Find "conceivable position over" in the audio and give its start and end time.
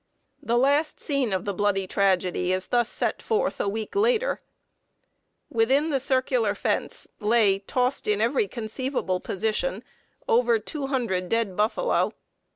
8.47-10.57